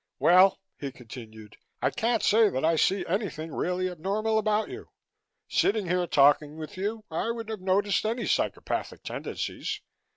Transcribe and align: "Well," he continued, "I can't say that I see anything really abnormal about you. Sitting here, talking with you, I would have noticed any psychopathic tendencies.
"Well," 0.17 0.57
he 0.79 0.91
continued, 0.91 1.57
"I 1.79 1.91
can't 1.91 2.23
say 2.23 2.49
that 2.49 2.65
I 2.65 2.75
see 2.75 3.05
anything 3.05 3.53
really 3.53 3.87
abnormal 3.87 4.39
about 4.39 4.67
you. 4.69 4.89
Sitting 5.47 5.85
here, 5.87 6.07
talking 6.07 6.57
with 6.57 6.75
you, 6.75 7.05
I 7.11 7.29
would 7.29 7.49
have 7.49 7.61
noticed 7.61 8.03
any 8.03 8.25
psychopathic 8.25 9.03
tendencies. 9.03 9.79